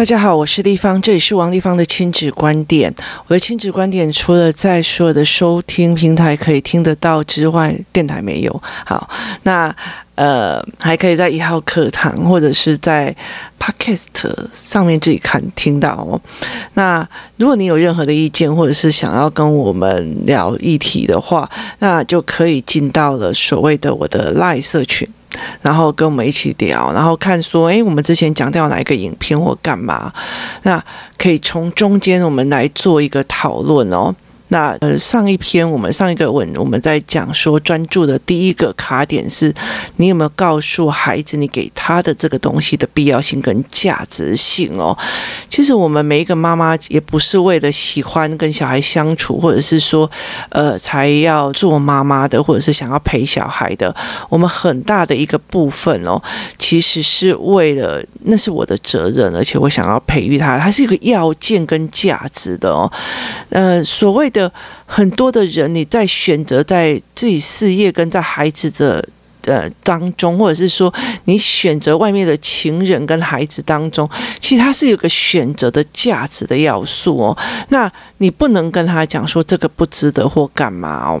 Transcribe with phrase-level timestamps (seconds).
[0.00, 2.90] 大家好，我是丽芳，这里是王立芳的亲子观点。
[3.26, 8.62] 我的亲子观点除了在所有的收听平台可以听得到之外，电台没有。
[8.86, 9.10] 好，
[9.42, 9.70] 那
[10.14, 13.14] 呃还可以在一号课堂或者是在
[13.58, 16.18] Podcast 上面自己看听到哦。
[16.72, 21.46] 那如果你有任何的意见，或者是想要跟我们聊议题的话，
[21.80, 25.06] 那就可以进到了所谓的我的 Live 社群。
[25.62, 30.12] 然后跟我们一起聊，然后看说，哎，我们之前讲到哪一个影片或干嘛，
[30.62, 30.82] 那
[31.16, 34.14] 可以从中间我们来做一个讨论哦。
[34.50, 39.54] 那呃，上一篇我们上一个文我们在讲说专注的第一个卡点是，
[39.96, 44.96] 你有没有告诉孩子你给他的这个东西的必要性跟价值性哦？
[45.48, 50.10] 其实我们每一个妈妈也不是为了喜欢跟小孩相处，或者是说
[50.48, 53.94] 呃才要做妈妈的，或者是想要陪小孩的。
[54.28, 56.20] 我们很大的一个部分哦，
[56.58, 62.90] 其实是为了那是我的责任，而且我想要培育他，他是一个要件跟价值的哦。
[63.50, 64.39] 呃，所谓的。
[64.86, 69.04] 很多的人，你在选择在自己事业跟在孩子的
[69.46, 70.92] 呃当中，或者是说
[71.24, 77.36] 你选择外面的情人跟孩子当中，其实他是有个选择的价值的要素哦。
[77.70, 81.20] 那你不能跟他讲说这个不值得或干嘛哦。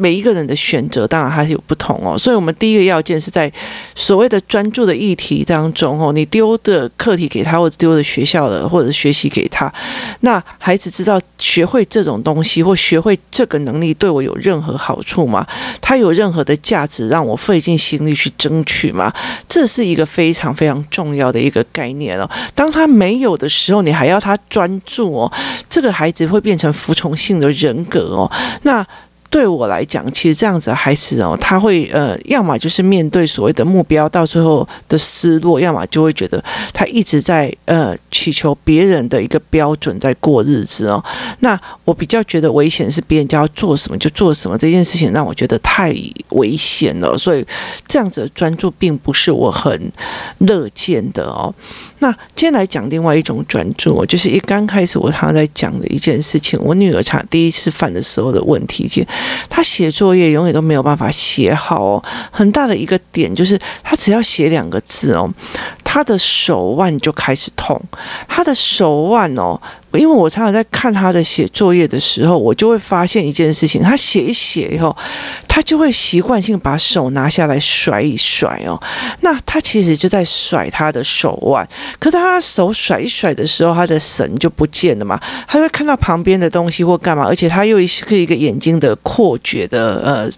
[0.00, 3.52] 每一个人的选择当然还是有不同哦，所以我们第一个要件是在
[3.96, 9.72] 所谓的专注的议题当中哦，你丢的课题给他，或者丢的学校的，或者学习给他，
[10.20, 15.44] 那孩子知道学会这种东西或学会这个能力对我有任何好处吗？
[15.80, 19.12] 他有任何的价值让我费尽心力去争取吗？
[19.48, 22.30] 这是一个非常非常重要的一个概念哦。
[22.54, 25.32] 当他没有的时候，你还要他专注哦，
[25.68, 28.30] 这个孩子会变成服从性的人格哦。
[28.62, 28.86] 那
[29.30, 41.02] 对我来讲，其实这样子的孩子哦，他会呃，要么就是面对所谓的目标，到最后的失落；要么就会觉得他一直在呃祈求别人的一个标准在过日子哦。
[41.40, 45.94] 那我比较觉得危险是别人叫他做什么就做什么这件事情，让我觉得太
[46.30, 47.16] 危险了。
[47.18, 47.46] 所以
[47.86, 49.92] 这样子的专注并不是我很
[50.38, 51.54] 乐见的哦。
[52.00, 59.02] 那今天来讲另外一种专注，就是一刚开始我常常在讲的一件事情，我女儿常第一次犯的时候的问题，就
[59.48, 65.32] 他写作业永远都没有办法写好哦，很大的一个点就是他只要写两个字哦。
[65.98, 67.76] 他的手腕就开始痛，
[68.28, 69.60] 他的手腕哦，
[69.92, 74.96] 因为我常常在看他的写作业的时候，我就会发现一件事情，他写一写以后，
[75.48, 78.80] 他就会习惯性把手拿下来甩一甩哦，
[79.22, 90.30] 那他其实就在甩他的手腕，可是他手甩一甩的时候，他的神就不见了嘛，他会看到旁边的东西或干嘛，而且他又是一个眼睛的扩觉的呃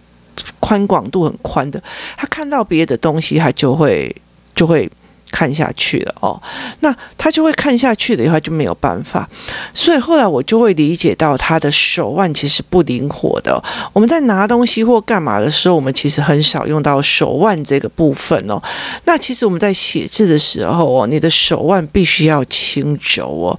[0.58, 1.82] 宽广度很宽的，
[2.16, 4.16] 他看到别的东西，他就会
[4.54, 4.90] 就会。
[5.30, 6.40] 看下去了哦，
[6.80, 9.28] 那他就会看下去的话就没有办法，
[9.72, 13.62] 所以后来我就会理解到他的手腕其实不灵活的。
[13.92, 18.60] 我们在拿东西或干嘛的时候，我们其实很少用到手腕这个部分哦。
[19.04, 23.58] 那其实我们在写字的时候哦，你的手腕必须要轻柔哦，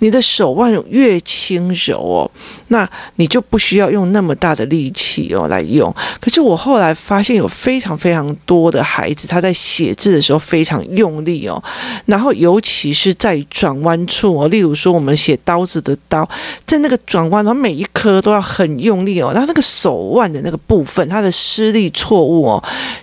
[0.00, 2.30] 你的手腕越轻柔哦，
[2.68, 5.94] 那你就不需要用那么大的力气哦来用。
[6.20, 11.11] 可是我后来发现有非常非常多的孩子，他在写字的时候非常用。
[11.12, 11.62] 用力哦，
[12.06, 16.26] 然后尤其是在转弯处哦，例如说我们写刀子的刀，
[16.66, 22.62] 在那个转弯，然后每一颗都要很用力哦，然后那个手腕的那个部分，它的施力错误哦。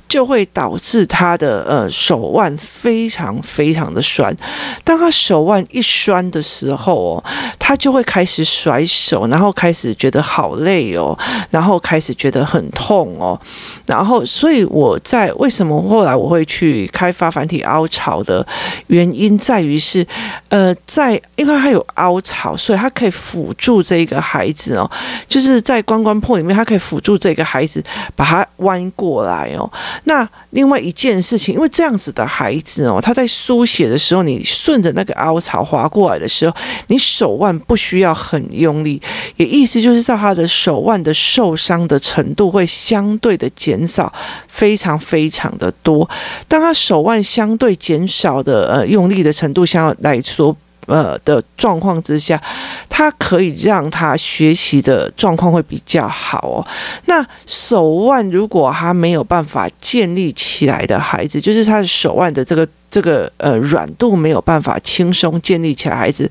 [0.10, 4.36] 就会导致他的呃手腕非常非常的酸。
[4.84, 7.24] 当他手腕一酸的时候哦，
[7.60, 11.16] 他就会开始甩手，然后开始觉得好累哦，
[11.52, 13.40] 然后开始觉得很痛哦。
[13.86, 17.88] 然后，所以我在为什么后来我会去开发繁体凹
[18.24, 18.46] 的
[18.88, 20.06] 原因在于是，
[20.48, 24.90] 呃，在因为它有凹槽，所以它可以辅助这个孩子哦，
[25.28, 27.84] 就是在关关破里面，它可以辅助这个孩子
[28.16, 29.72] 把它弯过来哦。
[30.06, 36.56] 那另外一件事情，因为这样子的孩子哦，他在书写的时候，你顺着那个凹槽划过来的时候，
[36.88, 39.02] 你手腕不需要很用力，
[39.38, 44.12] 也意思就是在他的手腕的受伤的程度会相对的减少，
[44.48, 46.10] 非常非常的多。
[46.48, 50.56] 当他手腕相对减少的呃用力的程度相对来说。
[50.90, 52.42] 呃的状况之下，
[52.90, 56.68] 他可以让他学习的状况会比较好哦。
[57.06, 66.30] 那手腕如果他没有办法建立起来的孩子，就是他的手腕的这个这个呃软度没有办法轻松建立起来，孩子。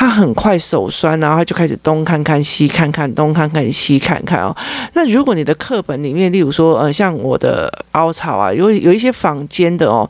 [0.00, 4.56] 他很快手酸，然后他就开始东看看西看看，东看看西看看哦。
[4.94, 10.08] 那如果你的课本里面，例如说呃，像我的凹槽啊，有有一些房间的哦，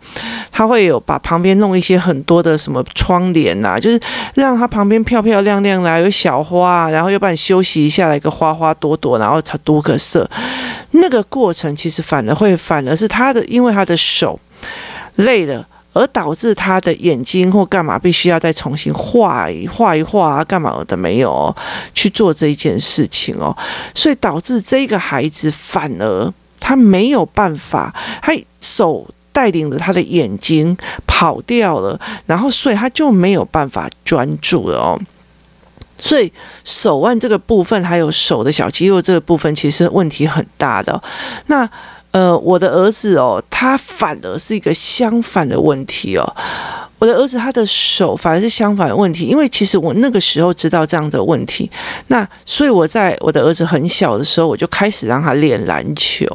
[0.53, 4.01] 他会有把旁边弄一些很多的什么窗帘呐、啊，就是
[4.35, 10.31] 让它旁边漂漂亮亮的，有小花，啊然后又帮你休息一下，来个花花朵朵，然后才多个色。
[10.93, 14.39] 那个过程其实反而会，反而是他的，因为他的手
[15.17, 21.55] 累了，而导致他的眼睛或干嘛必须要再重新画一画一画啊，干嘛的没有
[21.95, 23.57] 去做这一件事情哦，
[23.95, 30.77] 所以导致这个孩子反而他没有办法，他手带领着他的眼睛
[31.07, 35.01] 跑掉了，然后所以他就没有办法专注了哦。
[35.97, 36.33] 所以
[36.65, 41.03] 手腕这个部分，还有手的小肌肉这个部分，其实问题很大的。
[41.47, 41.69] 那
[42.13, 46.37] 呃，我的儿子哦，他反而是一个相反的问题哦。
[46.99, 51.71] 我的儿子他的手反而是相反的问题，因为其实我那个时候知道这样的问题，
[52.09, 56.27] 那所以我在我的儿子很小的时候，我就开始让他练篮球。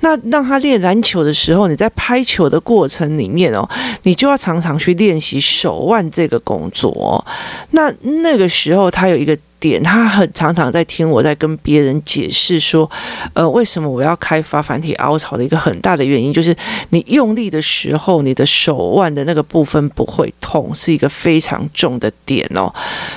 [0.00, 3.68] 那让他练篮球的时候，你在拍球的过程里面哦，
[4.02, 7.24] 你就要常常去练习手腕这个工作。
[7.72, 7.92] 那
[8.22, 9.36] 那个时候他有一个。
[9.60, 12.90] 点，他很常常在听我在跟别人解释说，
[13.34, 16.56] 呃，为什么我要开发繁体凹槽的一个很大的原因，就是
[16.88, 22.72] 你用力的时候，你的手腕的那个部分不会痛，是一个非常重的点哦。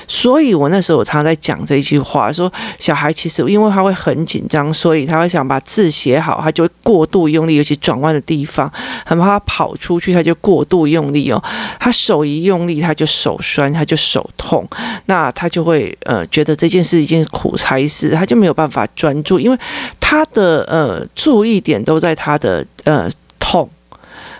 [0.05, 8.69] 所以我那时候我常常在讲这句话，说小孩其实因为他会很紧张，所以他会想把字写好，他就会过度用力，尤其转弯的地方，
[9.05, 11.41] 很怕他跑出去，他就过度用力哦。
[11.79, 14.67] 他手一用力，他就手酸，他就手痛，
[15.05, 16.27] 那他就会呃。
[16.33, 19.57] 觉得这件事一件苦差事，他就没有办法专注，因为
[19.99, 23.07] 他的呃注意点都在他的呃。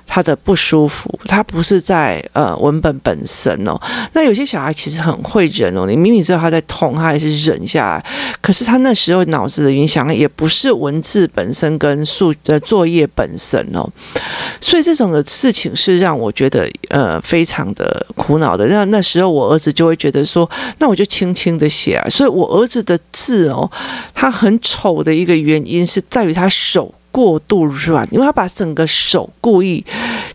[0.06, 3.80] 他的不舒服，他不是在呃文本本身哦。
[4.14, 8.06] 那有些小孩其实很会忍哦，你明明知道他在痛，他还是忍下来。
[8.42, 13.90] 可是他那时候脑子的影响也不是文字本身跟数的作业本身哦。
[14.60, 18.68] 所以这种的事情是让我觉得呃非常的苦恼的。
[18.68, 20.50] 那那时候我儿子就会觉得说，
[20.80, 22.10] 那我就轻轻的写啊。
[22.10, 23.70] 所以我儿子的字哦，
[24.14, 26.94] 他很丑的一个原因是在于他手。
[27.14, 29.86] 过度软，因为他把整个手故意，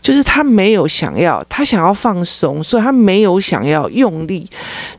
[0.08, 4.48] 就是他没有想要，他想要放松，所以他没有想要用力。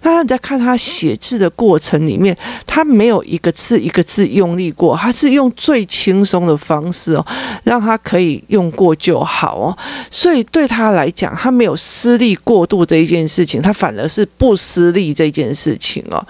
[0.04, 7.26] 那你在看他写字的过程里面，他没有一个字一个字用力过，他是用最轻松的方式哦，
[7.64, 9.78] 让他可以用过就好哦。
[10.12, 16.24] 所以对他来讲，他没有施力过度这一件事情，他反而是不施力这件事情哦。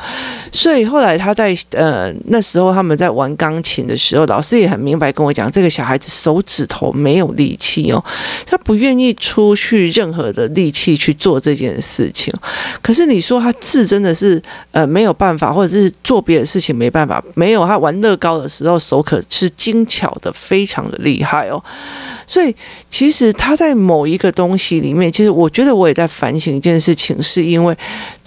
[0.53, 5.39] 所以后来他在呃那时候他们在玩钢琴的时候，老师也很明白跟我讲。
[5.39, 8.03] 讲这个小孩子手指头没有力气哦，
[8.45, 12.31] 他不愿意出去任何的力气去做这件事情。
[12.83, 14.39] 可是你说他字真的是
[14.69, 21.59] 呃没有办法，或者是做别的事情没办法，没有他玩乐高的时候手可是精巧的，非常的厉害哦。
[22.27, 22.55] 所以
[22.91, 27.75] 其实他在某一个东西里面，其实我觉得我也在反省一件事情，是因为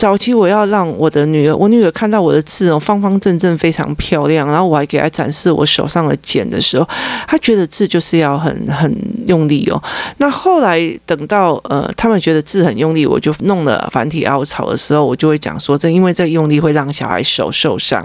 [0.02, 6.84] 早期我要让我的女儿，我女儿看到我的字哦，方方正正，非常漂亮，然后我还给她展示我手上的茧的时候，
[7.28, 8.92] 她觉得字就是要很很
[9.28, 9.80] 用力哦。
[10.16, 18.04] 那后来等到呃，他们觉得字很用力，我就弄了繁体凹槽的时候，我就会讲说，这因为这用力会让小孩手受伤，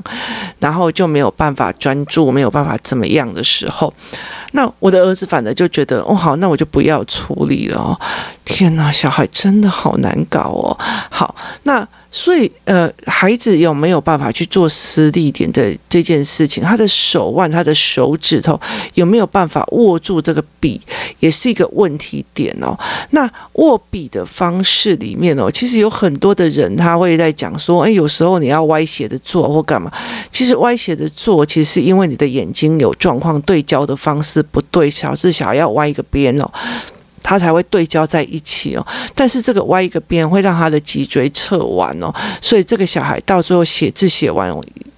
[0.59, 3.91] 然后就没有办法专注，没有办法怎么样的时候。
[4.57, 7.98] 那我的儿子反而就觉得哦，好，那我就不要处理了。
[8.44, 10.76] 天哪，小孩真的好难搞哦。
[11.11, 11.87] 好，那。
[12.09, 16.64] 所以，呃，孩子有没有办法去做私立点的这件事情？
[16.64, 18.59] 他的手腕、他的手指头
[18.94, 20.81] 有没有办法握住这个笔，
[21.19, 22.78] 也是一个问题点哦。
[23.11, 29.92] 那握笔的方式里面哦，其实有很多的人他会在讲说，哎，有时候你要歪斜的做或干嘛。
[30.31, 36.49] 其实歪斜的做，其实是因为你的眼睛有状况，对焦的方式不对，小至小要歪一个边哦。
[37.27, 44.49] 他才会对焦在一起哦，但是这个歪一个边会让他的脊椎侧弯哦，所以这个小孩到最后写字写完，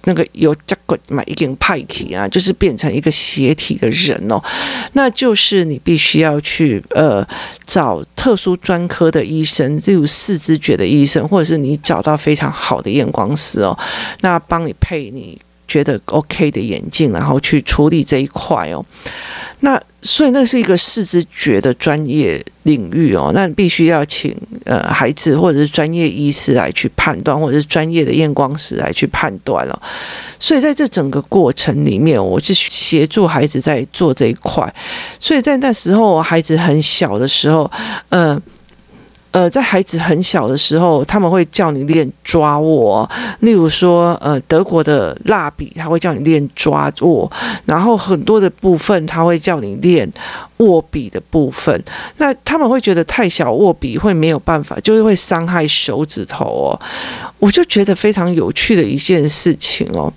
[0.04, 4.40] 那个有这个嘛一点派体啊，就是变成一个斜体的人哦，
[4.92, 7.26] 那就是你必须要去呃
[7.66, 13.76] 找特殊专科的医生，例如视知觉的医生，或者是你找到非常好的验光师哦，
[14.20, 18.84] 那帮你配你觉得 OK 的眼镜，然后去处理这一块哦。
[19.60, 29.82] 那所以那是一个视知觉的专业领域哦，那必须要请呃孩子或者是专业医师来去判断，或者是专业的验光师来去判断了。
[30.38, 34.74] 所以在这整个过程里面，我是协助孩子在做这一块。
[35.18, 37.70] 所以在那时候孩子很小的时候，
[38.08, 38.40] 嗯。
[39.32, 43.08] 呃，在孩子很小的时候，他们会叫你练抓握，
[43.40, 47.30] 例如说，呃，德国的蜡笔，他会叫你练抓握，
[47.64, 50.10] 然后很多的部分他会叫你练
[50.56, 51.80] 握笔的部分。
[52.16, 56.80] 那他们会觉得太小握笔会没有办法，就是会伤害手指头哦。
[57.38, 60.12] 我就觉得非常有趣的一件事情哦，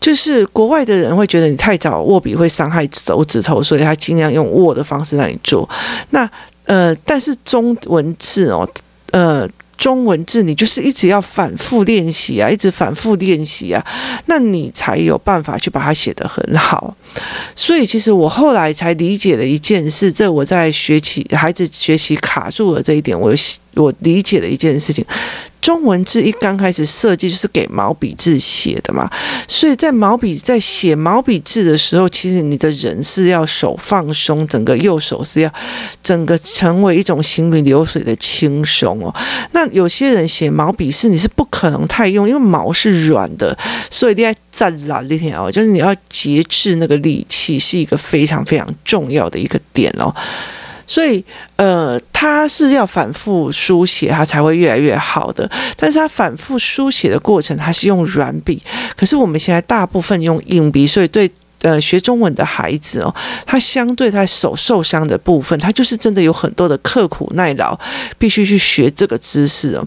[0.00, 5.68] 就是国外的人会觉得你太早握笔会伤害手指头，所以他尽量用握的方式让你做。
[6.10, 6.30] 那
[6.72, 8.66] 呃，但是中文字哦，
[9.10, 13.84] 呃，中文字你就是一直要反复练习啊，一直反复练习啊，
[14.24, 16.96] 那你才有办法去把它写得很好。
[17.54, 23.34] 所以其实我后来才理解了一件事，这我在学习孩子学习卡住了这一点，我
[23.74, 25.04] 我理解了一件事情。
[25.62, 29.08] 中文字一刚开始设计就是给毛笔字写的嘛，
[29.46, 35.50] 所以在毛笔在写毛笔字的时候，其实你的人是要手放松，整个右手是要
[36.02, 39.14] 整个成为一种行云流水的轻松哦。
[39.52, 43.56] 那有些人写毛笔字，你是不可能太用，因为毛是软的，
[43.88, 50.12] 所以你要站懒一点哦，就是你要节制那个力气，是一个非常非常重要的一个点哦。
[50.86, 51.24] 所以，
[51.56, 55.50] 呃，他是要反复书写，他才会越来越好的。
[55.76, 58.62] 但是他反复书写的过程，他是用软笔，
[58.96, 61.30] 可是我们现在大部分用硬笔，所以对。
[61.62, 63.14] 呃，学中文的孩子哦，
[63.46, 67.78] 他相对他手受伤的部分，他就是真的有很多的刻苦耐劳，
[68.18, 69.86] 必须去学这个知识哦。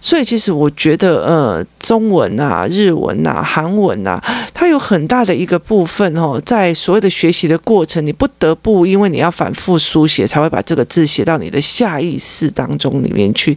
[0.00, 13.56] 所以其实我觉得，呃，中文啊、日文啊、韩文啊，它有很大的一个部分哦，在所谓的学习的过程，你不得不因为你要反复书写，才会把这个字写到你的下意识当中里面去。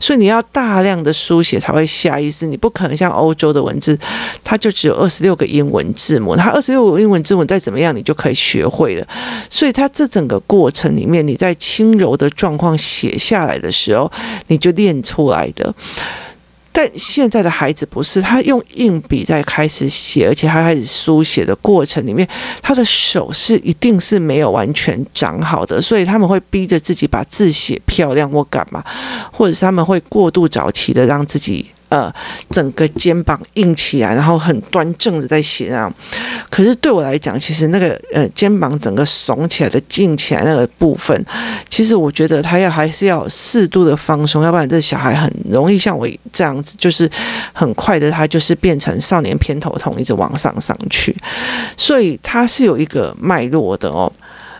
[0.00, 3.96] 所以你要大量的书写才会下意识，你不可能像欧洲的文字，
[4.42, 9.06] 它就只有二十六个英文字母，它二十六英文字母再怎么样，你就可以学会了。
[9.50, 14.10] 所以，他这整个过程里面，你在轻柔的状况写下来的时候，
[14.48, 15.74] 你就练出来的。
[16.72, 22.28] 但现在的孩子不是，他用硬笔在开始写，而且他开始书写的过程里面，
[22.60, 28.84] 他的手是一定是没有完全长好的，所以他们会逼着自己把字写漂亮或干嘛，
[29.32, 31.64] 或者是他们会过度早期的让自己。
[31.88, 32.12] 呃，
[32.50, 35.92] 整个肩膀硬起来，然后很端正的在写啊。
[36.50, 41.24] 可是对我来讲，其实那个呃肩膀整个耸起来的、劲起来那个部分，
[41.68, 47.08] 其实我觉得他要还是要适度的放松，要不然这小孩很容易像我这样子，就是
[47.52, 51.16] 很快的他就是变成少年偏头痛，一直往上上去。
[51.76, 54.12] 所以他是有一个脉络的哦。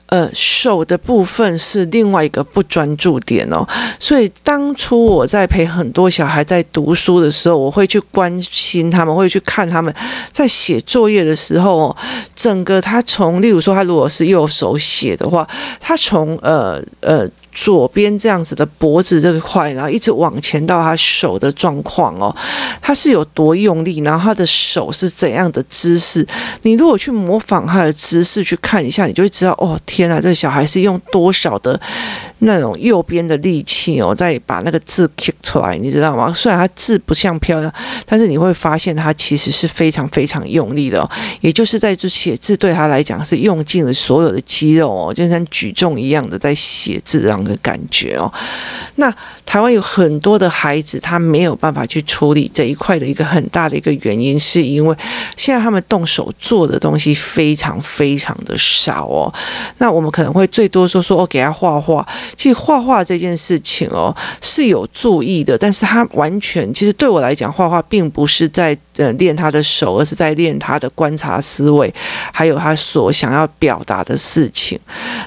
[0.06, 3.66] 呃，手的部分是另外一个不专注点哦，
[3.98, 9.92] 所以当初我在陪很多小孩在读书的时候，我会去关心他们，会去看他们
[10.30, 11.96] 在写作业的时候哦，
[12.34, 15.46] 整个他从，例如说他如果是右手写的话，
[15.80, 17.28] 他从呃呃。
[17.56, 22.34] 左边这样子的脖子这块，然后一直往前到他手的状况哦，
[22.82, 26.24] 他是有多用力，然后他的手是怎样的姿势？
[26.62, 31.80] 你如果去模仿他的姿势去看一下，你就会知道哦，天啊，这小孩是用多少的
[32.40, 36.32] 那种右边的力气哦，再把那个字刻出来，你知道吗？
[36.34, 37.72] 虽然它字不像漂亮，
[38.04, 47.36] 但是你会发现他其实是非常非常用力的哦，也就是在这写字对他来讲是用尽了所有的肌肉哦，就像举重一样的在写字这样。
[47.46, 48.32] 的感觉哦，
[48.96, 49.14] 那
[49.46, 54.94] 台湾有很多的孩子，他没有办法去处理这一块的一个很大的一个原因，是因为
[55.36, 59.32] 现在他们动手做的东西非常非常的少哦。
[59.78, 62.06] 那我们可能会最多说说哦，给他画画。
[62.34, 71.94] 其实画画这件事情哦是有注意的，但是他完全其实对我来讲，画画并不是在呃练他的手，而是在练他的观察思维，
[72.32, 74.78] 还有他所想要表达的事情。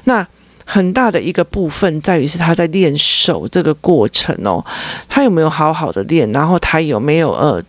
[0.04, 0.28] 那
[0.72, 4.64] 很大的一个部分在于是他在练手这个过程哦，
[5.08, 7.60] 他有没有好好的练，然后他有没有呃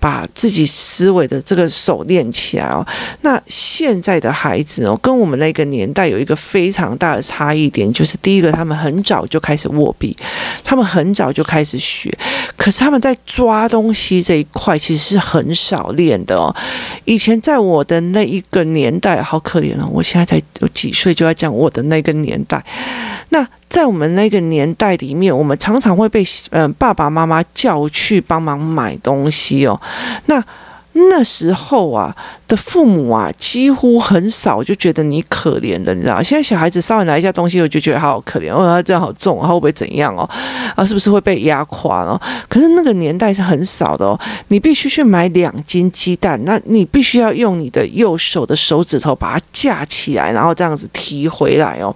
[0.00, 2.84] 把自己思维的这个手练起来哦？
[3.20, 10.16] 那现在的孩子哦，跟我们那个年代有一个非常大的差异点，就是第一个，他们很早就开始握笔，
[10.64, 12.12] 他们很早就开始学，
[12.56, 16.52] 可是他们在抓东西这一块其实是很少练的哦。
[17.04, 22.64] 以前在我的那一个年代，好可怜哦，我现在才有几岁就要讲我的那个年代。
[23.30, 29.80] 那在我们那个年代里面，我们常常会被嗯、爸爸妈妈叫去帮忙买东西哦。
[30.26, 30.42] 那
[30.92, 32.14] 那时候啊
[32.48, 36.20] 的父母啊，几乎很少就觉得你可怜的，你知道？
[36.20, 40.28] 现在小孩子稍微拿一下东西，我就觉得好可怜哦，他这样好重，他会不会怎样哦？
[40.74, 42.20] 啊，是不是会被压垮哦？
[42.48, 44.18] 可是那个年代是很少的哦，
[44.48, 51.94] 你必须去买两斤鸡蛋，那你必须要用你的右手的手指头把它架起来，然后这样子提回来哦。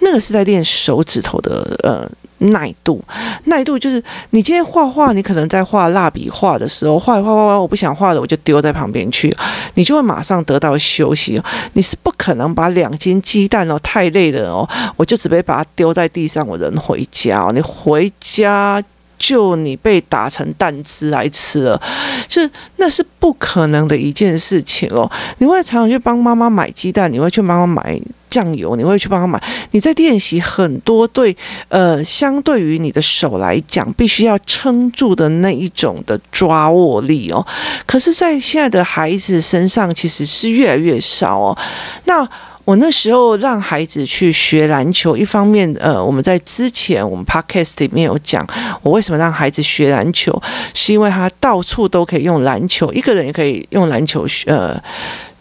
[0.00, 2.06] 那个是在练手指头的呃。
[2.38, 3.02] 耐度，
[3.44, 9.34] 耐度就是你今天画画，你可能在画蜡笔画的时候，画一画画画，我不想画了，我就丢在旁边去，
[9.74, 11.40] 你就会马上得到休息。
[11.72, 18.82] 你是不可能把两斤鸡蛋哦，太累了哦，我就准备把它丢在地上，我人回家哦，你回家。
[19.18, 21.82] 就你被打成蛋汁来吃了，
[22.28, 22.40] 就
[22.76, 25.10] 那是不可能的一件事情哦。
[25.38, 29.42] 你会常常去帮妈妈买鸡蛋，你会去妈妈买酱油，你会去帮她买。
[29.72, 31.36] 你在练习很多对
[31.68, 37.44] 呃，相对于你的手来讲，必须要撑住的那一种的抓握力哦。
[37.84, 41.58] 可是，在现在的孩子身上，其实是越来越少哦。
[42.04, 42.28] 那。
[42.68, 48.46] 我那时候让孩子去学篮球，一方面，呃，我们在之前我们 podcast 里面有讲，
[48.82, 50.30] 我为什么让孩子学篮球，
[50.74, 54.78] 是因为他到处都可以用篮球，一个人也可以用篮球，呃。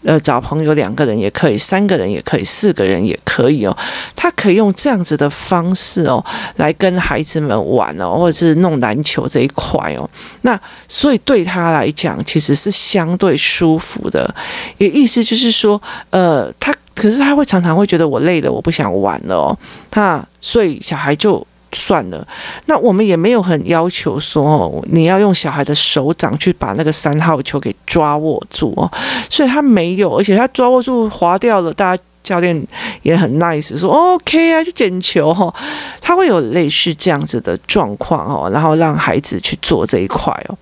[0.04, 3.76] 呃，找朋友两个人也可以，三个人也可以，四个人也可以哦。
[4.16, 6.24] 他可以用这样子的方式哦，
[6.56, 10.10] 来跟孩子们玩哦，或者是弄篮球这一块哦。
[10.44, 10.58] 那
[10.88, 14.34] 所以对他来讲，其实是相对舒服的。
[14.78, 15.82] 也意思就是说，
[16.12, 19.58] 呃，他可是他会常常会觉得我累了，我不想玩了哦。
[19.94, 21.46] 那所以小孩就。
[21.74, 22.26] 算了，
[22.68, 28.90] 那我们也没有很要求说，你要用小孩的手掌去把那个三号球给抓握住哦，
[29.30, 32.62] 所以他没有，而且他抓握住滑掉了，大家教练
[33.02, 35.54] 也很 nice 说 OK 啊，去捡球哈，
[36.02, 40.58] 他会有类似这样子的状况哦，然后让孩子去做这一块哦，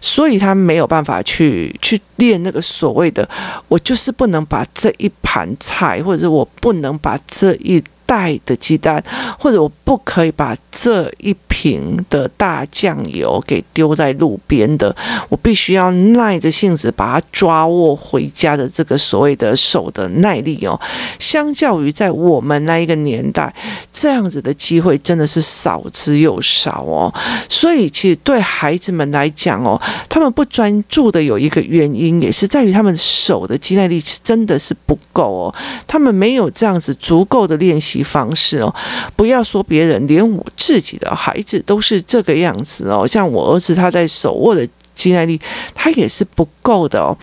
[0.00, 3.28] 所以他没有办法去去练那个所谓的，
[3.68, 7.82] 我就是不能把这一盘菜，或者是我不能把这一。
[8.06, 9.02] 带的鸡蛋，
[9.38, 14.94] 或者我不可以把这一瓶的大酱油给丢在路边的，
[15.28, 20.78] 我必须要耐着性子把它抓握回家的这个所谓的手的耐力哦，
[21.18, 23.54] 相较于在我们那一个年代，
[23.92, 27.12] 这样子的机会真的是少之又少哦。
[27.48, 35.54] 所以其实对孩子们来讲哦，他们不专注的有一个原因，也是在于他们手的肌耐力是真的是不够哦，
[35.86, 37.94] 他们没有这样子足够的练习。
[38.04, 38.74] 方式哦，
[39.16, 43.06] 不要说别人，连我自己的孩子都是这个样子哦。
[43.06, 45.40] 像我儿子，他在手握的肌耐力，
[45.74, 47.16] 他也是不够的哦。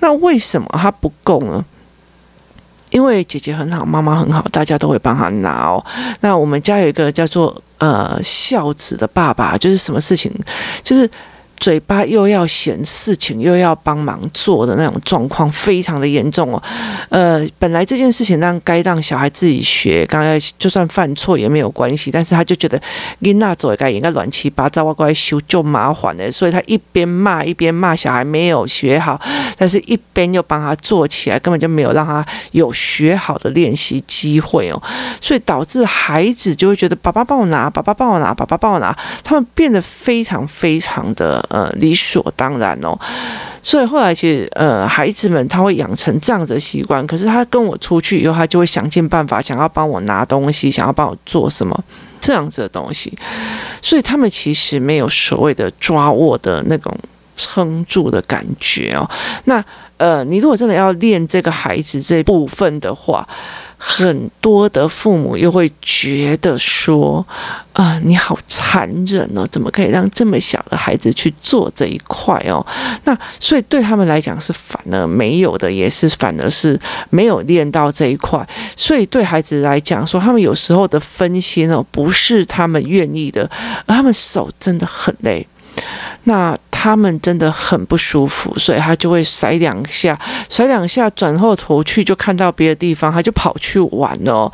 [0.00, 1.64] 那为什么他不够呢？
[2.90, 5.82] 因为姐姐很好，妈妈很好，大家都会帮他拿哦。
[6.20, 10.30] 那我们家有一个叫做呃孝子的爸爸，就是什么事情，
[10.82, 11.08] 就是。
[11.58, 16.62] 嘴巴又要嫌事情又要帮忙做的那种状况非常的严重哦，
[17.08, 22.80] 呃，本来这件事情让该让小孩自己学，刚才就算犯错也没有关系，但是他就觉得
[23.22, 29.20] 囡那做该应该乱七八糟，我过来修就麻烦了，所以他一边骂一边骂小孩没有学好，
[29.56, 34.80] 但是一边又帮他做起来，根本就没有让他有学好的练习机会哦，
[35.20, 41.44] 所以导致孩子就会觉得爸爸帮我拿，爸爸帮我拿，爸爸帮我拿，他们变得非常非常的。
[41.48, 42.98] 呃，理所当然哦，
[43.62, 47.06] 所以后来其实呃，孩子们他会养成这样的习惯。
[47.06, 51.78] 可是他跟我出去以后，他就会想尽办法想要帮我拿东西，想要帮我做什么
[52.20, 53.16] 这样子的东西。
[53.80, 56.94] 所以他们其实没有所谓的抓握的那种
[57.34, 59.08] 撑住的感觉哦。
[59.44, 59.64] 那
[59.96, 63.26] 呃，你如果真的要练这个孩子这部分的话，
[63.78, 67.24] 很多的父母又会觉得说，
[67.72, 72.64] 啊、你好残忍哦，怎么可以让这么小的孩子去做这一块哦？
[73.04, 76.78] 那所以对他们来讲是反而没有的，也是反而是
[77.10, 78.46] 没有练到这一块。
[78.76, 83.48] 所以对孩子来讲说，他们有时候的分心哦，不是他们愿意的，
[83.86, 85.46] 而他们手真的很累。
[86.24, 90.16] 那他们真的很不舒服，所以他就会甩两下，
[90.48, 94.48] 甩两下，转后头去就看到别的地方，他就跑去玩哦。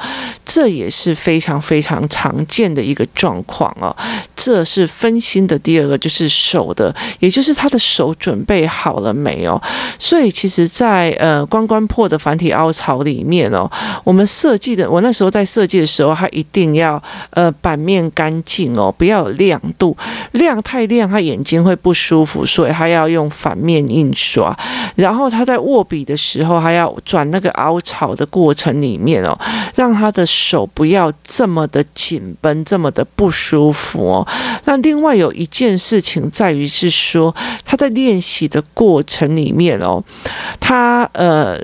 [0.47, 3.95] 这也是非常非常常见的一个状况哦。
[4.35, 9.61] 这是分心的第二个，就是手的，也就是他的手准备好了没有？
[9.99, 13.71] 所以其实在，呃关关破的繁体凹槽里面哦，
[14.03, 19.95] 我们设计的，我那时候在设计的时候，他一定要呃版面干净哦，不要有亮度，
[20.33, 24.57] 亮太亮，他眼睛会不舒服舒服，所以他要用反面印刷。
[24.95, 29.37] 然后他在握笔的时候，还要转那个凹槽的过程里面哦，
[29.75, 30.25] 让他的。
[30.45, 34.29] 手不要这么的紧绷，这么的不舒服哦。
[34.65, 40.03] 那另外有一件事情在于是说，他在练习的过程里面哦，
[40.61, 41.59] 他呃，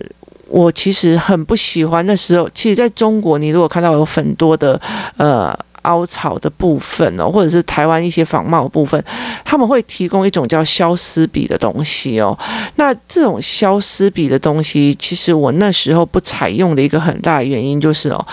[0.48, 2.48] 我其实很不喜欢那时候。
[2.54, 4.80] 其实在中国，你如果看到有很多的
[5.18, 9.02] 呃凹槽的部分哦，或者是台湾一些仿冒部分，
[9.44, 12.36] 他们会提供一种叫消丝笔的东西哦。
[12.76, 18.26] 那这种消丝笔的东西，其实我那时候不采用的一个很大的原因就是哦。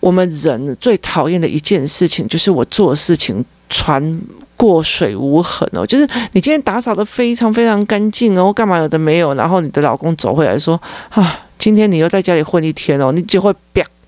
[0.00, 4.20] 我们人最讨厌的一件事情，就是我做事情船
[4.56, 10.80] 过水无痕哦，就是你今天打扫得非常非常干净哦，干嘛有的没有，然后你的老公走回来说
[11.10, 13.54] 啊，今天你又在家里混一天哦，你就会。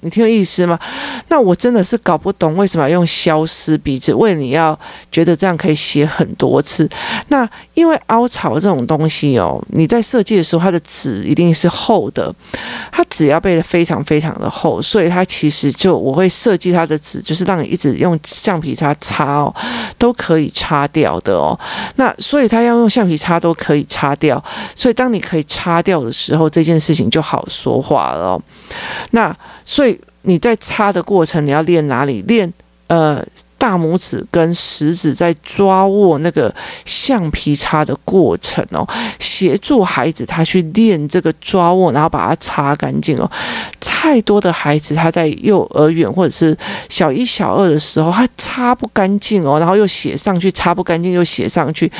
[0.04, 0.78] 你听有意思吗？
[1.28, 4.78] 那我真的是搞不懂为什么要用消失笔，只为你要
[5.10, 6.88] 觉得这样可以写很多次。
[7.28, 12.32] 那因为凹槽这种东西哦，你在设计的时候，它的纸一定是厚的，
[12.92, 19.54] 它纸要背得非常非常的厚，所以它其实就我会设计它的纸，就是让你一直用橡皮擦擦哦，
[19.96, 21.58] 都可以擦掉的哦。
[21.96, 24.42] 那所以它要用橡皮擦都可以擦掉，
[24.76, 28.40] 所以当你可以擦掉的时候，这件事情就好说话了。
[29.10, 30.00] 那所以。
[30.26, 32.22] 你在擦的过程，你要练哪里？
[32.22, 32.50] 练
[32.86, 33.22] 呃。
[33.64, 38.86] 大拇指跟食指在抓握那个橡皮擦的过程哦，
[39.18, 43.30] 协助孩子他去练这个抓握，然后把它擦干净哦。
[43.80, 46.54] 太多的孩子他在幼儿园或者是
[46.90, 51.90] 小一、小二的时候，他擦不干净哦，然后又写上去，擦不干净又写上去，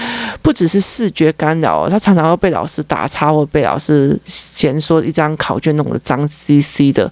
[0.42, 7.11] 不只是视觉干扰，他常常会被老师打叉或被老师嫌说一张考卷弄得脏兮兮的。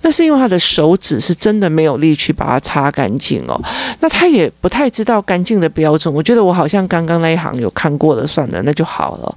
[0.00, 3.62] 那是因为他的手指是真的没有力去把它擦干净哦。
[4.00, 9.36] 那他也不太知道干净的标准，我觉得我好像刚刚那一行有看过了，算了，那就好了。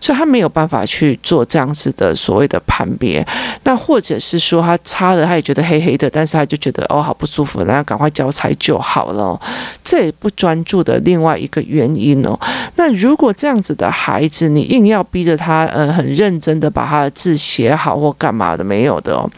[0.00, 3.26] 所以他没有办法去做这样子的所谓的判别。
[3.64, 9.38] 那或者是说他擦了，他也觉得黑黑的，但是他就觉得哦好不舒服，然后赶快交差就好了。
[9.84, 12.38] 这也不专注的另外一个原因哦。
[12.76, 19.30] 那如果这样子的孩子，你硬要逼着他，呃，很认真的把他的字写好或干嘛的，没有的哦。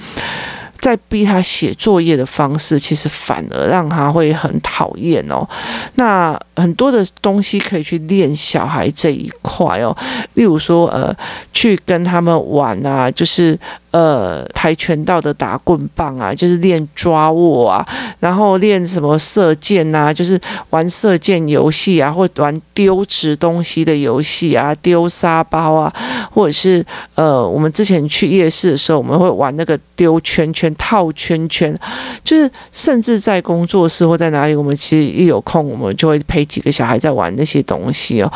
[0.82, 5.48] 在逼他写作业的方式，其实反而让他会很讨厌哦。
[5.94, 9.96] 那很多的东西可以去练小孩这一块哦，
[10.34, 11.16] 例如说，呃，
[11.52, 13.58] 去跟他们玩啊，就是。
[13.92, 17.86] 呃，跆拳道的打棍棒啊，就是练抓握啊，
[18.18, 25.92] 然后练什么射箭啊，就是玩射箭游戏啊，或玩丢掷东西的游戏啊，丢沙包啊，
[26.30, 26.84] 或者是
[27.16, 31.78] 呃，我们之前去夜市的时候，我们会玩那个丢圈圈、套圈圈，
[32.24, 38.32] 就是甚至在工作室或在哪里，我们其实一有空，我们就会陪几个小孩在玩那些东西哦。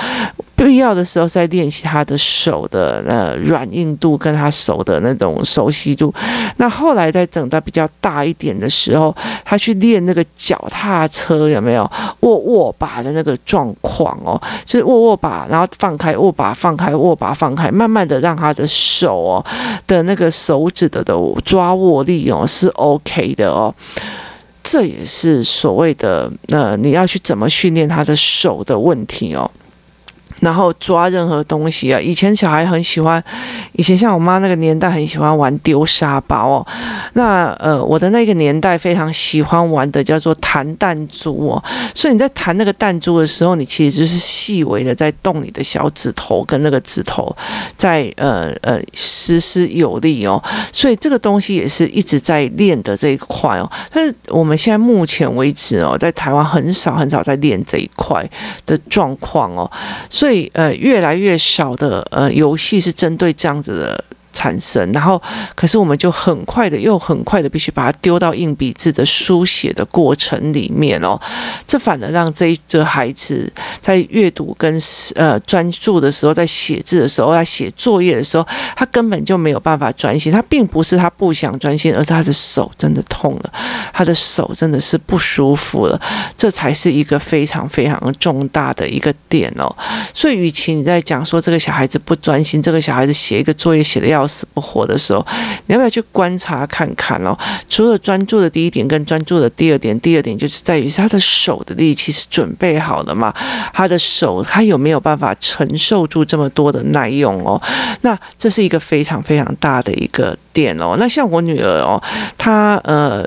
[0.57, 6.12] 必要的时候在练习他的手的呃软硬度跟他手的那种熟悉度。
[6.57, 9.14] 那后来在等到比较大一点的时候，
[9.45, 11.88] 他去练那个脚踏车有没有
[12.21, 14.40] 握握把的那个状况哦？
[14.64, 19.45] 就是握握把，然后放开握把，放开握把，放开，慢慢的让他的手哦
[19.87, 21.14] 的那个手指的的
[21.45, 23.73] 抓握力哦是 OK 的哦。
[24.62, 29.49] 这也是所谓的呃你要去怎么训练他的手的问题哦。
[30.40, 33.22] 然后抓任何东西啊，以前小孩很喜欢，
[33.72, 36.66] 以前像我妈那个年代很喜欢玩丢沙包哦。
[37.14, 41.64] 那呃，我的那个年代非常喜欢玩的叫做弹弹珠哦。
[41.94, 47.35] 所以你在弹那个弹珠的时候，你其实就是细微的在动你的小指头跟那个指头
[47.77, 50.42] 在呃呃实施有力哦。
[50.72, 53.70] 所以这个东西也是一直在练的这一块哦。
[53.90, 58.29] 但是我们现在目前为止哦，在台湾很少很少在练这一块
[58.66, 59.70] 的状况哦。
[60.11, 64.04] 所以对，呃，越来越少的呃游戏是针对这样子的。
[64.37, 65.20] 产生，然后
[65.55, 71.18] 可是我们就很快的，又很快的，必须把它丢到硬笔字的书写的过程里面哦。
[71.66, 74.79] 这反而让这一这孩子在阅读跟
[75.14, 78.46] 呃专注的时候，在写字的时候，在写作业的时候，
[78.77, 80.31] 他根本就没有办法专心。
[80.31, 83.53] 他并不是他不想专心，而是他的手真的痛了，
[83.94, 85.99] 他的手真的是不舒服了。
[86.37, 89.75] 这才是一个非常非常重大的一个点哦。
[90.12, 94.25] 所以，与其你在讲说这个小孩子不专心，这个小孩子写一个作业写的要。
[94.26, 95.24] 死不活的时候，
[95.66, 97.36] 你要不要去观察看看哦？
[97.68, 103.32] 除了专注的第一点跟专注的第二点，第二点就是在于他的手的力气是准备好了吗？
[103.72, 107.60] 他的手他有没有办法承受住这么多的耐用哦？
[108.02, 110.96] 那这是一个非常非常大的一个点哦。
[110.98, 112.02] 那像我女儿哦，
[112.36, 113.26] 她呃。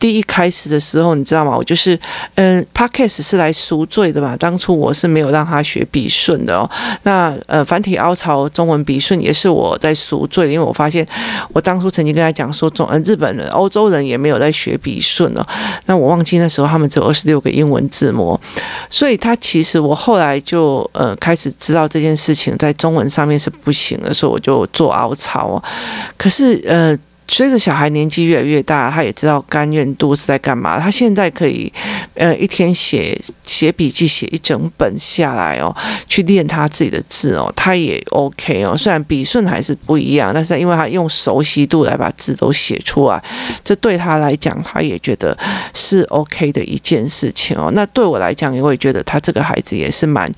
[0.00, 1.54] 第一开始的时候，你知道吗？
[1.54, 1.96] 我就是，
[2.36, 4.34] 嗯，Podcast 是来赎罪的嘛。
[4.36, 6.68] 当初我是没有让他学笔顺的哦。
[7.02, 11.06] 那呃，繁体凹槽中文笔顺也是我在赎罪，因为我发现
[11.52, 15.46] 我当初曾经跟他讲说，中呃日本人、欧洲人也没有在学笔顺哦。
[15.84, 18.40] 那我忘记那时候他们只有二十六个英文字母，
[18.88, 25.62] 所以他其实我后来就呃开始知道这件事情在中文上面是不行的，所以我就做凹槽哦。
[26.16, 26.98] 可是呃。
[27.30, 30.80] 随着小孩年纪越来越大，他也知道甘愿度是在干嘛。
[30.80, 31.72] 他现在可以，
[32.14, 35.74] 呃，一天写写笔记，写一整本下来哦，
[36.08, 38.76] 去练他自己的字哦，他也 OK 哦。
[38.76, 43.22] 虽然笔顺还是不一样，但是因为他用熟悉度来把字都写出来，
[43.62, 45.36] 这对他来讲，他也觉得
[45.72, 47.70] 是 OK 的一件事情哦。
[47.72, 50.28] 那对我来讲，我也觉得他这个孩子也是蛮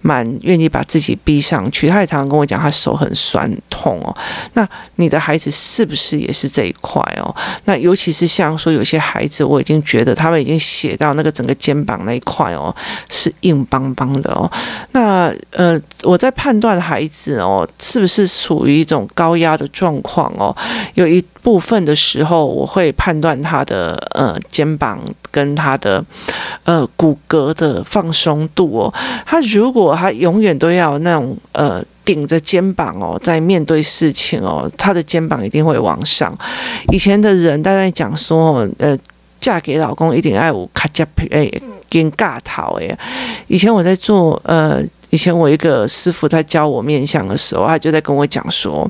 [0.00, 1.88] 蛮愿意把自己逼上去。
[1.88, 4.16] 他也常常跟我讲，他手很酸痛哦。
[4.52, 7.34] 那你的孩子是不是也是这一块哦？
[7.64, 12.74] 那尤其是像说有些孩子，我已经觉得他们已经写到那个整个肩膀那一块哦，
[13.08, 14.50] 是硬邦邦的哦。
[14.92, 20.54] 那呃，我在判断孩子哦，是不是处于一种高压的状况哦？
[20.94, 26.04] 有一部分的时候，我会判断他的呃肩膀跟他的
[26.64, 28.94] 呃骨骼的放松度哦。
[29.24, 31.82] 他如果他永远都要那种呃。
[32.06, 36.34] 顶着肩膀哦，在面对事情哦，他的肩膀一定会往上。
[36.90, 38.96] 以前的人大概讲说，呃，
[39.38, 41.50] 嫁给老公一定要有卡加皮哎，
[41.90, 42.96] 跟尬头诶。
[43.48, 44.82] 以前我在做呃。
[45.10, 48.88] 以前我一个师傅在教我面相的时候，他就在跟我讲说，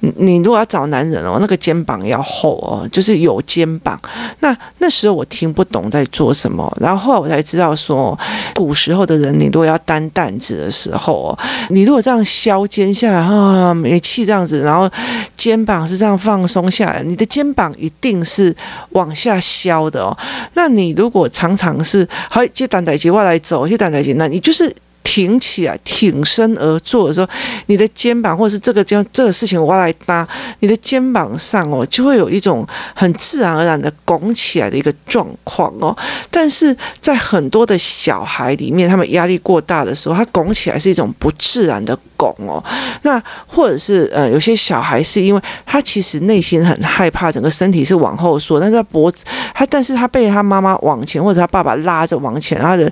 [0.00, 4.00] 你如果要找男人哦，那个肩膀要厚哦，就是有肩膀。
[4.40, 8.18] 那那时候我听不懂在做什么，然后后来我才知道说，
[8.54, 14.90] 古时候的人，你如果要担担子的时候哦，你如果这样削肩下来啊，没气这样子，然后
[15.36, 18.54] 肩膀是这样放松下来，你的肩膀一定是
[18.90, 20.16] 往下削的哦。
[20.54, 24.74] 那你如果常常是好，接担仔机过来走，接担仔机，那你就是。
[25.04, 27.28] 挺起来，挺身而坐的时候，
[27.66, 30.26] 你的肩膀或是这个这这个事情我来搭，
[30.58, 35.96] 你的肩膀上哦，就会有一种很自然而然的拱起来的一个状况哦。
[36.30, 41.96] 但是在很多的小孩里面，他们压力过大的时候，他拱起来是一种不自然的
[42.32, 42.62] 拱哦。
[43.02, 52.90] 那或者是呃，有些小孩是因为他其实内心很害怕，整个身体是往后缩，但是他脖子他，但是他被他妈妈往前或者他爸爸拉着往前，他的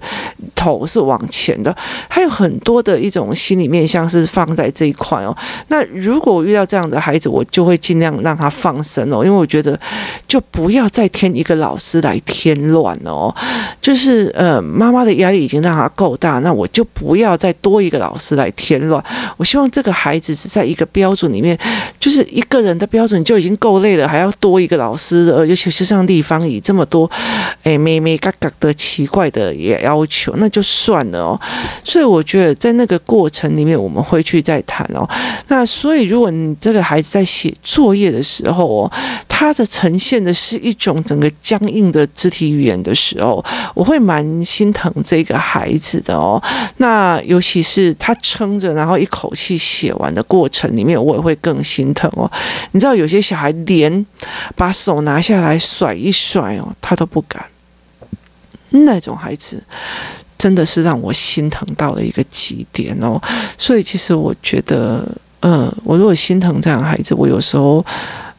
[0.55, 1.75] 头是往前的。
[2.09, 5.37] 还有很多的一种心理面向是放在这一块哦。
[5.69, 9.79] 那如果我遇到这样的孩子，我就会尽量让他放生哦，因为我觉得
[10.27, 13.35] 就不要再添一个老师来添乱哦。
[13.81, 19.03] 就是呃，妈妈的压力已经让他够大，那我就不要再多一个老师来添乱。
[19.37, 21.59] 我希望这个孩子是在一个标准里面，
[21.99, 27.11] 就是一个人的标准就已经够累了，还要多一个老师的，尤其是像地方以这么多
[27.63, 31.41] 哎咩咩嘎嘎的奇怪的也要求，那就算了哦。
[31.85, 35.09] 所以我觉得在那个过程里面，我们会去再谈哦。
[35.49, 38.93] 那所以，如果你这个孩子在写作业的时候哦，
[39.29, 46.43] 他的呈现的是一种整个僵硬的肢体语言的时候，我会蛮心疼这个孩子的哦。
[46.79, 52.31] 那尤其是他撑着，然后一口气写完的过程里面，我也会更心疼哦。
[52.71, 54.07] 你知道，有些小孩连
[54.55, 57.45] 把手拿下来甩一甩哦，他都不敢。
[58.71, 59.63] 那种孩子。
[60.39, 63.21] 真的是让我心疼到了一个极点哦，
[63.57, 65.07] 所以其实我觉得，
[65.43, 67.85] 嗯，我如果心疼这样孩子，我有时候。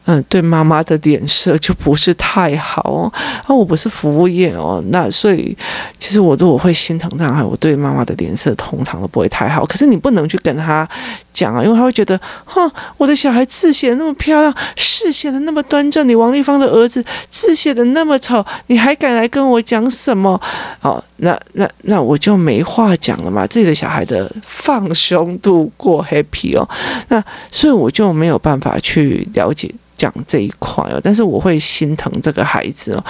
[0.06, 3.12] 嗯，对妈妈的脸色就不是太好哦。
[3.48, 5.56] 那我不是服务业哦，那所以
[5.98, 9.64] 其实我都我会心疼这样，我对妈妈的脸色通常都不会太好。
[9.64, 10.86] 可是你不能去跟他
[11.32, 20.38] 讲啊，因为他会觉得，哼，我的小孩字写的那么漂亮，诗写的那么端正，你王丽芳的儿子字写的那么丑，你还敢来跟我讲什么？
[20.82, 23.46] 哦，那那那我就没话讲了嘛。
[23.46, 26.68] 自己的小孩的放松度过 happy 哦，
[27.08, 29.72] 那所以我就没有办法去了解。
[29.96, 33.04] 讲这一块哦，但是我会心疼这个孩子哦。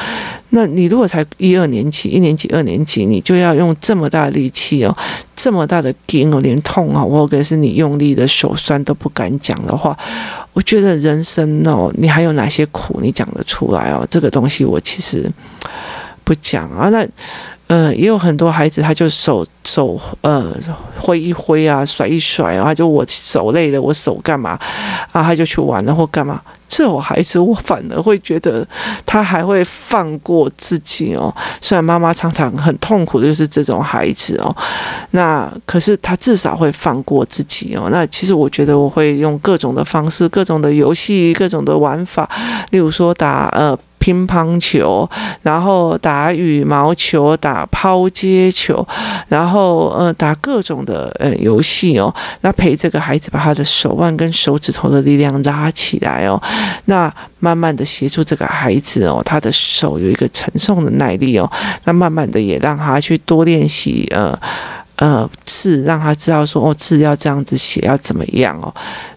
[0.51, 4.97] 那你如果才一二年级，一年级、二年级，你就要用这么大力气哦，
[5.35, 9.97] 这么大的劲哦，连痛啊，或者是你用力的手酸都不敢讲的话，
[10.53, 14.07] 我觉得人生哦，你还有哪些苦你讲得出来哦？
[14.11, 15.31] 这个东西我其实
[16.23, 16.89] 不讲啊。
[16.91, 17.07] 那。
[17.67, 20.55] 呃，也有很多孩子，他就手手呃
[20.99, 24.59] 挥一挥啊，甩一甩啊，就我手累了，我手干嘛
[25.13, 25.23] 啊？
[25.23, 26.43] 他就去玩了或干嘛？
[26.69, 28.67] 这种孩子，我反而会觉得
[29.07, 31.35] 他还会放过自己哦。
[31.61, 34.55] 虽然妈妈常常很痛苦的就是这种孩子哦，
[35.13, 37.89] 那可是他至少会放过自己哦。
[37.91, 42.29] 那其实我觉得我会用各种的方式、各种的游戏、各种的玩法，
[42.71, 43.79] 例如说打呃。
[44.05, 45.09] 乒乓球，
[45.41, 48.87] 然后打羽毛球，打抛接球，
[49.29, 56.39] 然后呃打各种的呃游戏哦，那陪这个孩子把他的手腕跟手指头的力量拉起来哦，
[56.85, 61.51] 那慢慢的协助这个孩子哦，他的手有一个承受的耐力哦，
[61.85, 64.39] 那慢慢的也让他去多练习呃
[64.97, 68.71] 呃字，让他知道说哦字要这样子写要怎么样哦，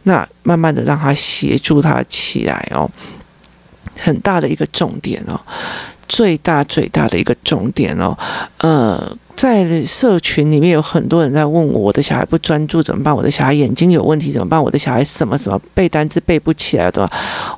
[0.04, 2.90] 那慢慢的让他协助他起来哦。
[4.00, 5.40] 很大的一个重点哦，
[6.08, 8.18] 最大最大的一个重点哦，
[8.60, 9.18] 呃。
[9.38, 13.16] 在社群里面有很多人在问我，我的小孩不专注怎么办？
[13.16, 14.62] 我的小孩眼睛有问题怎么办？
[14.62, 17.08] 我的小孩什么什么背单词背不起来的，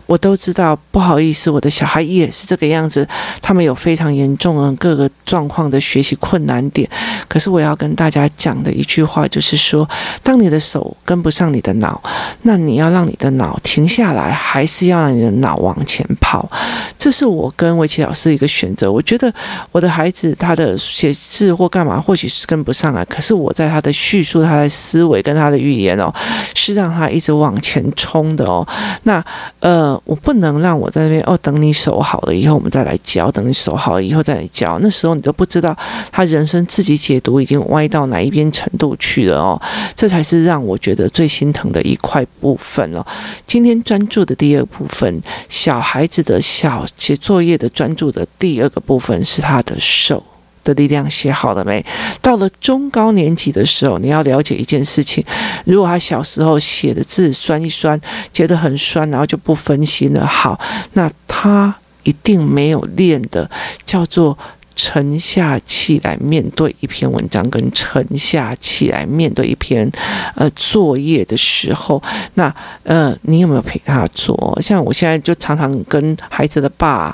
[0.05, 0.77] 我都知道。
[0.91, 3.07] 不好意思，我的小孩也是这个样子，
[3.41, 6.89] 他们有非常严重的各个状况的学习困难点。
[7.29, 9.87] 可是我要跟大家讲的一句话就是说，
[10.21, 12.01] 当你的手跟不上你的脑，
[12.41, 16.49] 那你要让你的脑停下来，还是要让你的脑往前跑？
[16.97, 18.91] 这是我跟薇琪老师一个选择。
[18.91, 19.33] 我觉得
[19.71, 26.13] 我的孩子他的写字或干嘛，或许是跟不上来，可是我在他的叙述、他的思维跟他的语言哦，
[26.53, 28.67] 是让他一直往前冲的哦。
[29.03, 29.23] 那
[29.59, 34.79] 呃，我不能让我在那边哦，等你手好了以后我们再来教，等你手好了以后再来教。
[34.81, 35.77] 那时候你都不知道
[36.11, 39.61] 他人生自己解读已经歪到哪一边程度去了哦。
[39.95, 43.05] 这才是让我觉得最心疼的一块部分哦。
[43.45, 50.23] 今天专注的第二部分，小孩子的小写作业的专注的第二个部分是他的手。
[50.69, 51.83] 的力量写好了没？
[52.21, 55.25] 到了中高年级的时候，你要了解一件事情：
[55.65, 57.99] 如果他小时候写的字酸一酸，
[58.31, 60.59] 觉得很酸，然后就不分心了，好，
[60.93, 63.49] 那他一定没有练的
[63.85, 64.37] 叫做。
[64.81, 69.91] 沉下气来面对一篇文章，跟沉下气来面对一篇
[70.35, 72.01] 呃作业的时候，
[72.35, 74.57] 那呃，你有没有陪他做？
[74.61, 77.13] 像我现在就常常跟孩子的爸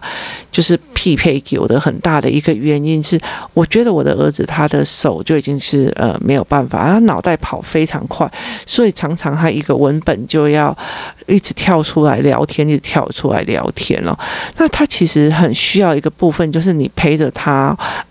[0.52, 3.20] 就是匹配给我的很大的一个原因是，
[3.56, 8.32] 我觉得我的儿子他的手就已经是呃没有办法，他脑袋跑非常快，
[8.68, 10.78] 所以常常他一个文本就要
[11.26, 14.16] 一直跳出来聊天，一直跳出来聊天了。
[14.58, 17.55] 那他其实很需要一个部分，就是你陪着他。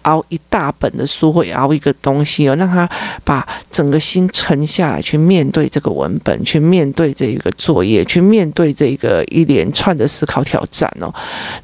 [0.03, 2.89] 熬一大本的书，或熬一个东西哦，让他
[3.25, 11.13] 把整个心沉下来，去面对这个文本，去面对这一个作业，去面对这个一连串的思考挑战哦。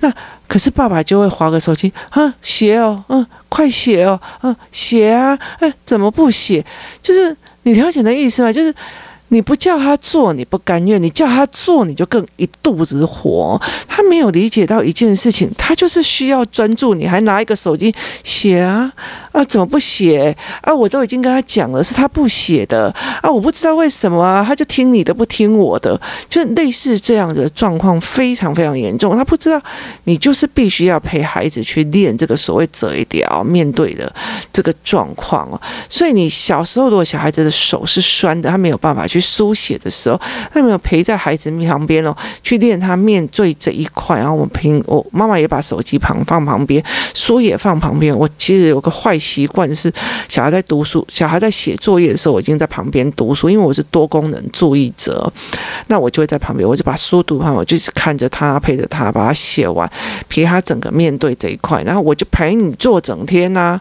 [0.01, 0.13] 那
[0.49, 6.65] 可是爸爸就会划个手机，啊，写哦，嗯，快写哦，嗯，写啊，哎，怎么不写？
[7.03, 8.53] 就是你了解的意思吗？
[8.53, 8.75] 就是。
[9.33, 13.61] 你不叫他做，你不甘愿；你叫他做，你就更一肚子火。
[13.87, 16.95] 他没有理解到一件事情，他就是需要专注。
[16.95, 18.93] 你还拿一个手机写啊
[19.31, 19.45] 啊？
[19.45, 20.75] 怎么不写啊？
[20.75, 23.31] 我都已经跟他讲了，是他不写的啊！
[23.31, 29.17] 我不知道为什么啊，他就听你的，不听我的，就类似这样的状况非常非常严重。
[29.17, 29.63] 他不知道
[30.05, 34.13] 你就是必须要陪孩子去练这个所谓折一条面对的
[34.53, 35.61] 这个状况哦。
[35.89, 39.20] 所以你小时候如果小孩子的手是酸的，他没有办法去。
[39.21, 40.21] 书写的时候，
[40.53, 44.19] 他没有陪在孩子旁边哦，去练他面对这一块。
[44.19, 46.83] 然后我平，我妈妈也把手机旁放旁边，
[47.15, 48.17] 书也放旁边。
[48.17, 49.93] 我其实有个坏习惯是，
[50.29, 55.33] 小孩在读书，小孩在写作业的时候，我已经在旁边读书，因为我是多功能注意者。
[55.87, 59.91] 那我就会在旁边，我就把书读完，我就是看着他，陪着他把他写完，
[60.29, 61.83] 陪他整个面对这一块。
[61.83, 63.81] 然后我就陪你做整天呐、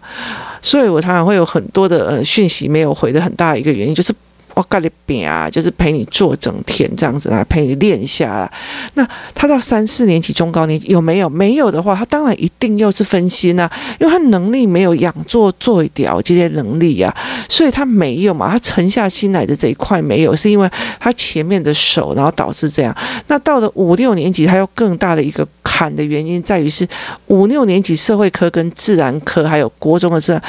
[0.62, 4.14] 所以我常常会有很多的呃讯息没有回的很大一个原因就是。
[4.60, 8.52] 我跟你比啊，就是陪你做整天这样子啊，陪你练下来。
[8.96, 11.30] 那他到三四年级、中高年级有没有？
[11.30, 17.16] 没有的话，他当然一定又是分心啊，因为他能力没有养做做一条这些能力啊，
[17.48, 20.70] 所以他没有嘛，他沉下心来的这一块没有，是因为
[21.00, 22.94] 他前面的手，然后导致这样。
[23.28, 26.86] 那到了五六年级，他有更大的一个坎的原因在于是
[27.28, 30.44] 五六年级社会科跟自然科还有国中的自然。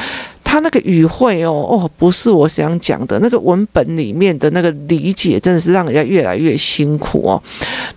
[0.51, 7.41] 他那个语汇哦哦，不是我想讲的那个文本里面的那个理解，真的是让人家越来越辛苦哦。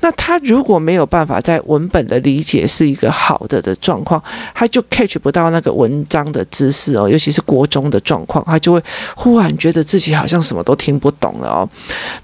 [0.02, 4.22] 那他如果没有办法在文本的理解是一个好的的状况，
[4.54, 8.84] 他就 catch 不到那个文章的知识哦，尤其是国中的状况，他就会
[9.16, 11.68] 忽然觉得自己好像什么都听不懂了哦。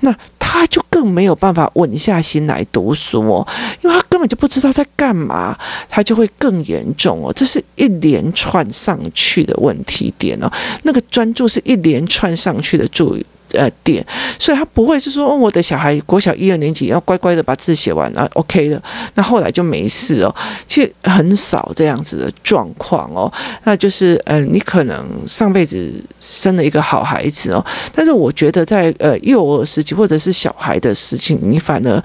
[0.02, 0.16] 那。
[0.52, 3.48] 他就更没有办法稳下心来读书哦，
[3.84, 5.56] 因为他根本就不知道在干嘛，
[5.88, 7.32] 他就会更严重哦。
[7.36, 10.52] 这是一连串上去的问题点哦，
[10.84, 13.26] 那个专注是一连串上去的注意。
[13.54, 14.06] 呃，点，
[14.38, 18.80] 所以他不会就说，哦，我的小孩国小一二年级要乖乖的把字写完啊，OK 了，
[19.16, 20.36] 那后来就没事哦。
[20.68, 32.04] 其实很少这样子的状况哦，那就是，嗯、你可能上辈子生了一个好孩子哦，但是我觉得在呃幼儿时期或者是小孩的事情，你反而。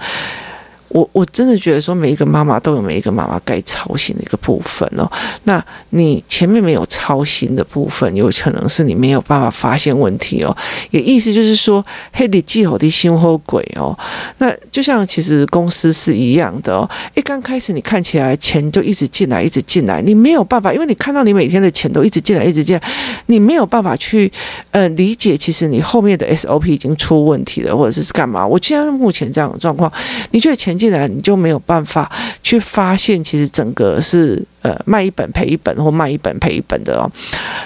[0.95, 5.11] 我我真的觉得说，每一个妈妈都有每一个妈妈该操心的一个部分哦。
[5.43, 10.55] 那你前面没有操心的部分，有可能是你没有办法发现问题哦。
[10.91, 13.97] 也意思就是说，黑的记好的心好鬼哦。
[14.37, 16.89] 那就像其实公司是一样的哦。
[17.13, 22.81] 一刚开始你看起来钱就一直进来，一直进来，你没有办法，因为你看到你每天的钱都一直进来，一直进来，
[23.25, 24.31] 你没有办法去
[24.71, 28.47] 呃理解，其实你后面的 SOP 已经出问题了，或者是干嘛？
[28.47, 29.91] 我既然目前这样的状况，
[30.31, 32.11] 你觉得前进既然你就没有办法
[32.43, 37.11] 去发现，其实整个是呃卖一本赔一本，或卖一本赔一本的哦。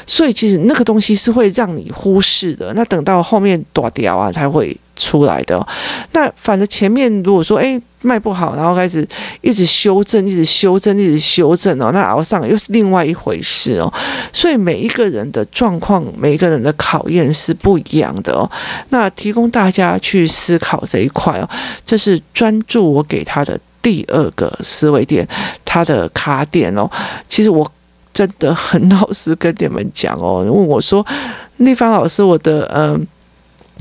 [0.08, 2.74] 所以其实那个东西是会让你忽视的。
[2.74, 4.76] 那等到后面断掉啊，才会。
[5.00, 5.66] 出来的，
[6.12, 9.06] 那反正前面如果说哎卖不好，然后开始
[9.42, 13.92] 一直修正，一直修正，一直修正哦，那熬上又是另外一回事哦。
[14.32, 18.50] 所以每一个人的状况，每一个人的考验是不一样的哦。
[18.90, 21.50] 那提供大家去思考这一块哦，
[21.86, 25.28] 这是专注我给他的第二个思维点，
[25.66, 26.90] 他的卡点哦。
[27.28, 27.70] 其实我
[28.14, 31.06] 真的很老实跟你们讲哦，问我说
[31.58, 33.08] 丽芳老师，我的嗯。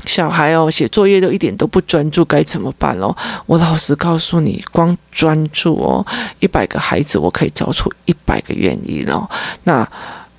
[0.05, 3.15] 小孩哦，写作业都一点都不专注，该怎么办哦？
[3.45, 6.05] 我老实告诉你，光专注哦，
[6.39, 9.29] 一百个孩子我可以找出一百个原因哦。
[9.63, 9.87] 那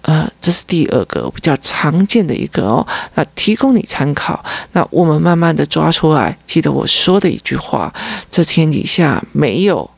[0.02, 2.86] 呃，这是第二个比较常见的一个哦。
[3.14, 4.42] 那提供你参考。
[4.72, 7.92] 那我们慢慢的抓出来，记得我说的一句话：
[8.30, 9.88] 这天底下没有。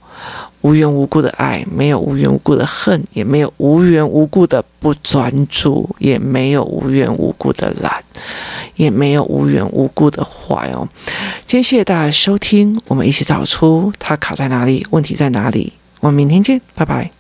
[0.63, 8.03] 无缘无故的爱，没有无缘无故的恨，也没有无缘无故的不专注，也没有无缘无故的懒，
[8.77, 10.89] 也没有无缘无故的坏哦。
[11.47, 15.73] 今天谢谢大家收听，我们一起找出他卡在哪里，问题在哪里。
[16.01, 17.11] 我们明天见，拜拜。